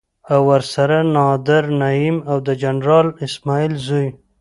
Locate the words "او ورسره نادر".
0.31-1.63